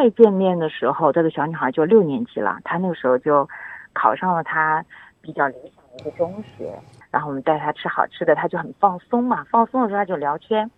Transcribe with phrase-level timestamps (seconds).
[0.00, 3.46] 再见面的时候，这个小女孩就六年级了，她那个时候就
[3.92, 4.82] 考上了她
[5.20, 6.72] 比较理想的一个中学，
[7.10, 9.44] 然后我们带她吃好吃的，她就很放松嘛。
[9.50, 10.70] 放松的时候她就聊天，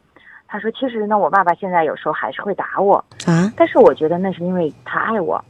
[0.49, 2.97] 她说：“其实呢，我爸爸现在有时候还是会打我
[3.29, 5.41] 啊，但是我觉得那是因为他爱我，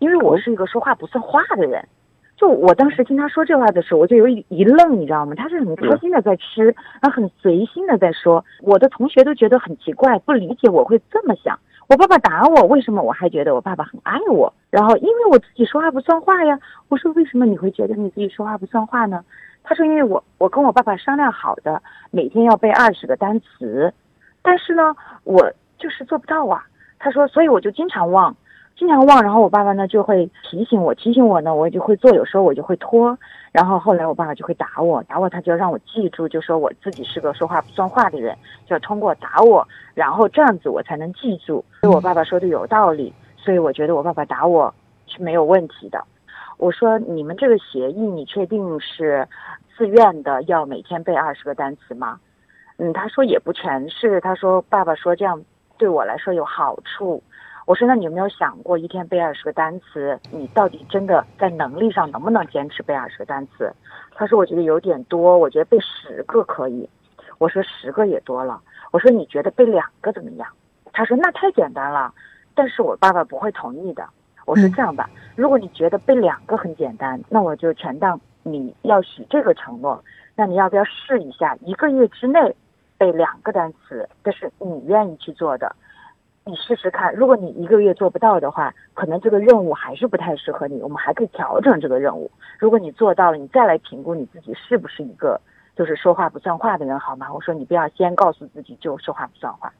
[0.00, 1.82] 因为我是一个说话不算话的人。”
[2.36, 5.32] 就我当时听他说这话的时候，我就有一一愣，你知道吗？
[5.34, 6.66] 他是很开心的在吃，
[7.00, 8.44] 然后很随心的在说。
[8.60, 11.58] 我的同学都觉得很奇怪，不理解我会这么想。
[11.88, 14.52] 我爸爸打我，为什么我还觉得我爸爸很爱我？
[14.68, 16.58] 然后因为我自己说话不算话呀。
[16.88, 19.24] 我说为什么你会觉得你自己说话不算话呢？
[19.64, 23.90] 他说因为我我跟我爸爸商量好的，每天要背二十个单词，
[24.42, 26.62] 但是呢，我就是做不到啊。
[26.98, 28.36] 他说，所以我就经常忘。
[28.78, 33.18] 经常忘，然后我爸爸呢就会提醒我，提醒我呢，我就会做，有时候我就会拖，
[33.50, 41.64] 然后后来我爸爸就会打我，打我他就让我记住，就说我自己是个说话不算话的人，就要通过打我，然后这样子我才能记住。
[41.80, 44.72] 所以我爸爸说的有道理，所以我觉得我爸爸打我
[45.08, 46.00] 是没有问题的。
[46.56, 49.26] 我说你们这个协议，你确定是
[49.76, 52.20] 自愿的，要每天背二十个单词吗？
[52.76, 55.42] 嗯，他说也不全是，他说爸爸说这样
[55.76, 57.20] 对我来说有好处。
[57.68, 63.70] 我说，那你有没有想过，一天背二十个单词，你到底真的在能力上能不能坚持背二十个单词？
[64.14, 66.88] 他说，我觉得有点多，我觉得背十个可以。
[67.36, 68.58] 我说十个也多了。
[68.90, 70.48] 我说你觉得背两个怎么样？
[70.94, 72.10] 他说那太简单了。
[72.54, 74.02] 但是我爸爸不会同意的。
[74.46, 80.02] 我说这样吧，如果你觉得背两个很简单，那我就全当你要许这个承诺。
[80.34, 82.56] 那你要不要试一下，一个月之内
[82.96, 84.08] 背两个单词？
[84.24, 85.76] 这是你愿意去做的。
[86.48, 90.80] 你试试看，如果你一个月做不到的话，可能这个任务还是不太适合你。
[90.80, 92.30] 我们还可以调整这个任务。
[92.58, 95.38] 如果你做到了，你再来评估你自己是不是一个
[95.76, 97.30] 就是说话不算话的人，好吗？
[97.30, 99.70] 我说你不要先告诉自己就说话不算话。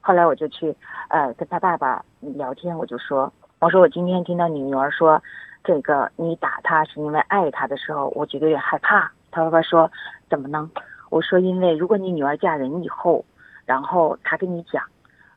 [0.00, 0.72] 后来我就去
[1.08, 5.20] 呃跟他爸爸聊天，我就说，我说我今天听到你女儿说
[5.64, 9.10] 这个你打她是因为爱她的时候，我觉得有点害怕。
[9.32, 9.90] 他爸爸说
[10.30, 10.70] 怎么呢？
[11.10, 13.24] 我说因为如果你女儿嫁人以后，
[13.66, 14.80] 然后他跟你讲。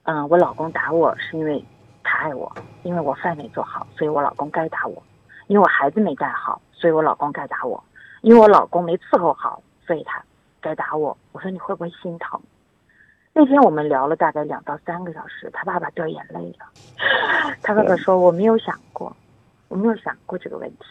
[0.06, 1.64] 嗯，我老公打我是因为
[2.04, 2.52] 他爱我，
[2.84, 4.96] 因为我饭没做好，所以我老公该打我；
[5.48, 7.78] 因为我孩子没带好，所以我老公该打我；
[8.22, 10.24] 因为我老公没伺候好，所以他
[10.62, 11.16] 该打我。
[11.32, 12.40] 我说你会不会心疼？
[13.34, 16.66] 那天我们聊了大概两到三个小时，他爸爸掉眼泪了。
[17.62, 19.14] 他爸爸说：“我没有想过，
[19.68, 20.86] 我没有想过这个问题，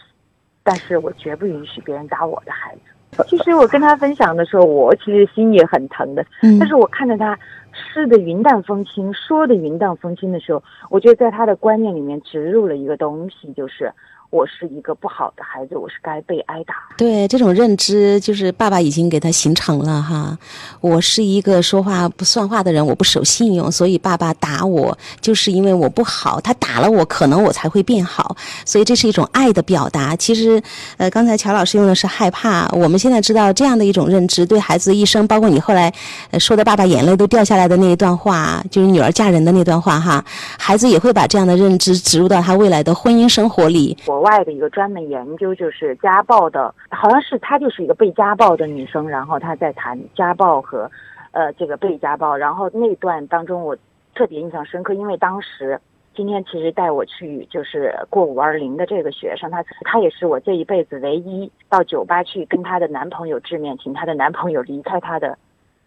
[0.61, 2.81] 但是我绝不允许别人打我的孩子。”
[3.27, 6.25] 其实我跟他分享的时候，我其实心也很疼的。
[6.59, 7.37] 但是我看着他
[7.75, 13.93] 吃的云淡风轻，说的云淡风轻的时候，我觉得在他的观念里面植入了一个东西，就是。
[14.31, 16.73] 我是一个不好的孩子，我是该被挨打。
[16.97, 20.37] 对这种认知，就是爸爸已经给他形成了哈。
[20.81, 26.41] 我是一个说话不算话的人，我不守信用，所以爸爸打我，就是因为我不好。
[26.41, 28.35] 他打了我，可能我才会变好。
[28.65, 30.13] 所以这是一种爱的表达。
[30.17, 30.61] 其实，
[30.97, 32.67] 呃，刚才乔老师用的是害怕。
[32.73, 35.93] 我们现在知道这样的一种认知，对孩子一生，包括你后来
[36.39, 40.21] 说的爸爸眼泪都掉下来的那一段话，就是女儿嫁人的那段话哈，
[40.59, 43.97] 孩子也会把这样的认知植入到他未来的婚姻生活里。
[44.05, 44.25] 国。
[44.25, 50.89] 外的一个专门研究就是家暴的，好像是她就是一个被家暴的女生，然后她在谈家暴和，
[51.29, 53.77] 呃，这个被家暴，然后那段当中我
[54.15, 55.79] 特别印象深刻，因为当时
[56.15, 65.37] 今天其实带我去就是过五二零的这个学生，她她也是我这一辈子唯一到酒吧去跟她的男朋友致面，请她的男朋友离开她的，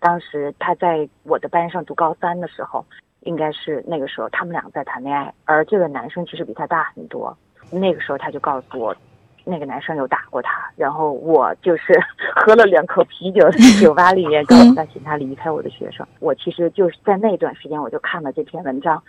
[0.00, 2.84] 当时他在我的班上读高三的时候，
[3.20, 7.36] 应该是那个时候他们俩在谈恋爱，而这个男生其实比他大很多。
[7.70, 8.96] 那个时候他就告诉我，
[9.44, 11.92] 那个男生有打过他，然后我就是
[12.36, 16.06] 喝了两口啤酒，在酒吧里面告诉他请他离开我的学生。
[16.20, 19.02] 我其实就是在那段时间我就看了这篇文章，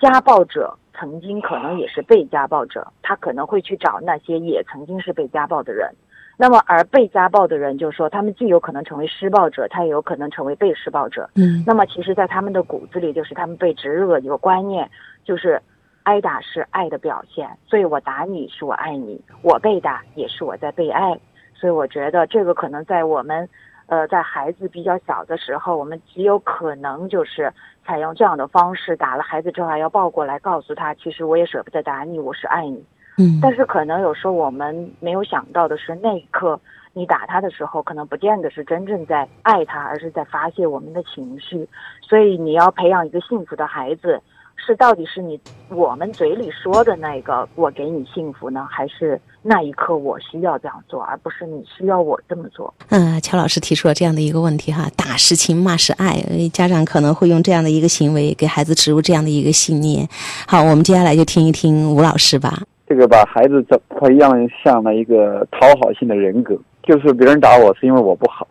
[0.00, 5.90] 家暴者曾经可能也是被家暴者，他可能会去找那些也曾经是被家暴的人。
[6.36, 11.28] 那么而被家暴的人就是说，他们既有可能成为施暴者，他也有可能成为被施暴者。
[11.34, 11.64] 嗯。
[11.66, 14.90] 那么其实，在他们的骨子里，就是他们被植入了一个观念，
[15.24, 15.60] 就是。
[16.06, 21.18] 挨打是爱的表现，所以我打你是我爱你，我被打也是我在被爱，
[21.52, 23.48] 所以我觉得这个可能在我们，
[23.86, 27.52] 呃，在孩子比较小的时候，我们极有可能就是
[27.84, 32.84] 采用这样的方式，打了孩子之后还要抱过来告诉他，其实我也舍不得打你，我是爱你。
[33.18, 33.38] 嗯。
[33.42, 36.58] 但是可能有时候我们没有想到的是，那一刻
[36.92, 41.68] 你打他的时候，可能不见得是真正在爱他，而是在发泄我们的情绪。
[42.00, 44.20] 所以你要培养一个幸福的孩子。
[44.58, 52.72] 是到底是你我们嘴里说的那个我给你幸福呢，还是那一刻我需要这样做，而不是你需要我这么做。
[52.88, 56.24] 嗯，乔老师提出了这样的一个问题哈，打是情，骂是爱，
[56.54, 60.08] 家长可能会用这样的一个行为给孩子植入这样的一个信念。
[60.48, 62.62] 好，我们接下来就听一听吴老师吧。
[62.88, 64.30] 这个把孩子怎培养
[64.62, 68.46] 像了一个讨好性的人格，就是别人打我是因为我不好，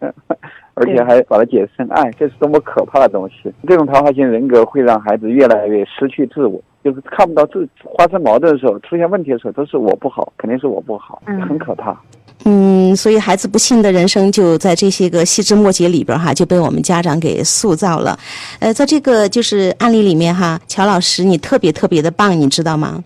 [0.74, 3.50] 而且还把它解释成爱，这是多么可怕的东西！
[3.66, 7.66] 这种讨好性人格会让孩子越来越失去自我，就是看不到自
[7.96, 11.98] 发生矛盾的时候、出现问题的时候，都是我不好，肯定是我不好，很可怕。
[12.44, 18.16] 嗯，所以孩子不幸的人生就在这些个细枝末节里边哈，就被我们家长给塑造了。
[18.60, 23.02] 呃，在这个就是案例里面哈，乔老师你特别特别的棒，你知道吗？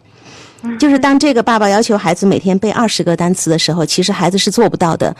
[0.78, 5.14] 就是当这个爸爸要求孩子每天背二十个单词的时候，其实孩子是做不到的，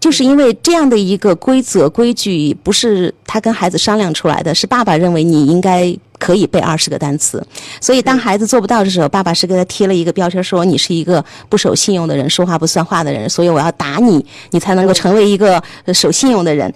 [0.00, 7.46] 就是因为这样的一个规则规矩不是他跟孩子商量出来的，是爸爸认为你应该可以背二十个单词，
[7.80, 16.72] 所以当孩子做不到的时候，爸爸是给他贴了一个标签，说你是一个不守信用的人，说话不算话的人，所以我要打你，你才能够成为一个守信用的人。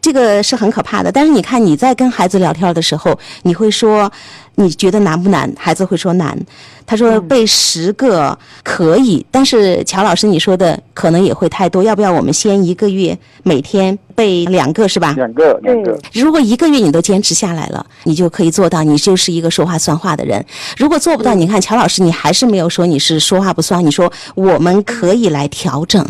[0.00, 4.10] 这个是很可怕的，但是你看你在跟孩子聊天的时候，你会说
[4.54, 5.52] 你觉得难不难？
[5.58, 6.38] 孩子会说难。
[6.86, 15.12] 他说背十个可以，但是乔老师你说的可能也会太多，要不要我们先一个月每天背两个是吧？
[15.16, 15.96] 两个，两个。
[16.12, 20.44] 如果一个月你都坚持下来了，你就可以做到，你就是一个说话算话的人。
[20.76, 26.04] 如果做不到，你看乔老师你还是没有说你是说话不算，你说我们可以来调整。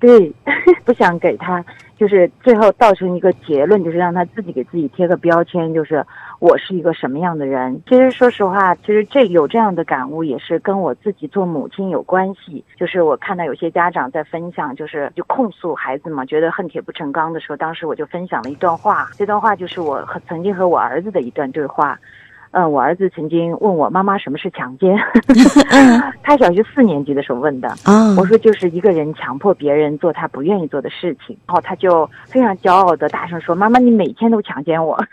[0.00, 0.32] 对，
[0.84, 1.64] 不想给他。
[1.96, 6.06] 就是最后造成一个结论，就是让他自己给自己贴个标签，就是
[6.38, 7.82] 我是一个什么样的人。
[7.88, 12.64] 其实说实话，其实这有这样的感悟，也是跟我自己做母亲有关系。
[12.76, 19.08] 就是我看到有些家长在分享，就是就控诉孩子嘛，觉得恨铁不成钢的时候，当时我就分享了一段话。
[19.16, 21.98] 这段话就是我和曾经和我儿子的一段对话。
[22.52, 24.96] 嗯，我儿子曾经问我妈妈什么是强奸
[26.22, 27.68] 他小学四年级的时候问的。
[27.84, 34.94] 啊，我说就是一个人强迫别人做他不愿意做的事情，然后他就非常骄傲的大声说：“妈妈，你每天都强奸我。”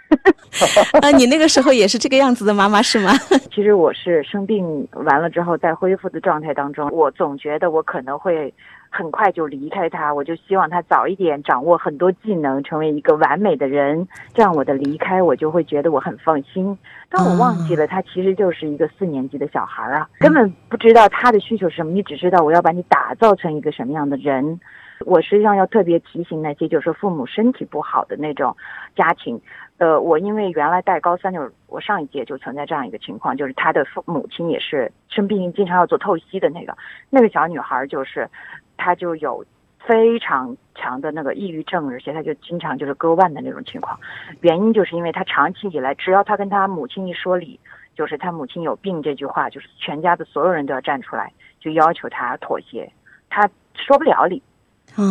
[1.01, 3.11] 啊，你那个时候也是这个样子的妈妈是吗？
[3.53, 8.53] 其实我是生病完了之后，在恢复的状态当中，我总觉得我可能会。
[8.97, 14.07] 很快就离开他，我就希望他早一点掌握很多技能，成为一个完美的人。
[14.33, 16.77] 这样我的离开，我就会觉得我很放心。
[17.09, 21.91] 但我忘记了，他其实就是一个四年级的小孩啊，根本不知道他的需求是什么。
[21.91, 24.61] 你只知道我要把你打造成一个什么样的人。
[25.05, 28.55] 我实际上要特别提醒那些就是父母身体不好的那种
[28.95, 29.41] 家庭。
[29.77, 36.73] 呃，我因为原来带高三，就是我上一届就存在这样一个情况，就是他的父母亲也是生病，经常要做透析的那个
[37.09, 38.29] 那个小女孩，就是。
[38.77, 39.45] 他就有
[39.85, 43.99] 非常强的那个抑郁症，而且他就经常就是割腕的那种情况。
[44.41, 47.59] 原因就是因为他长期以来，只要他跟他母亲一说理，
[47.95, 52.91] 就是他母亲有病这句话，就是全家的所有人都要站出来，就要求他妥协。
[53.29, 54.41] 他说不了理，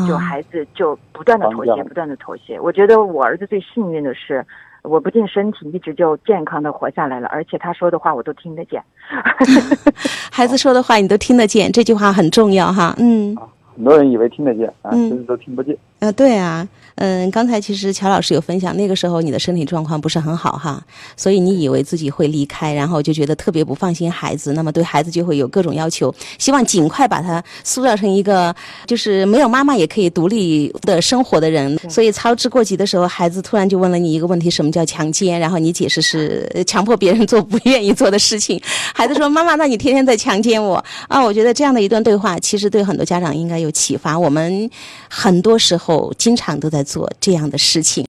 [0.08, 2.58] 就孩子就不断的妥协，不断的妥协。
[2.58, 4.44] 我觉得我儿子最幸运的是，
[4.82, 8.82] 我不仅身体一直就健康的活下来了，而且他说的话我都听得见。
[10.32, 12.92] 孩子说的话你都听得见，这句话很重要哈。
[12.98, 13.36] 嗯。
[13.76, 15.76] 很多人以为听得见啊，其实都听不见。
[16.00, 20.84] 啊，对啊，嗯，刚才其实乔老师有分享，那个时候你的身体状况不是很好哈，
[21.16, 28.54] 所以你以为自己会离开，然后就觉得特别不放心孩子，那么对孩子就会有各种要求，希望尽快把他塑造成一个
[28.86, 31.74] 就是没有妈妈也可以独立的生活的人。
[31.88, 35.40] 所以操之过急的时候，孩子突然就问了你一个问题：什么叫强奸？
[35.40, 38.60] 然后你解释是强迫别人做不愿意做的事情。
[38.94, 44.18] 孩子说：“妈妈，那你天天在强奸我啊！”我觉得这样的一段对话，其实对很多家长应该有启发。
[44.18, 44.68] 我们
[45.08, 45.93] 很多时候。
[46.18, 48.02] 经常都在做这样的事情。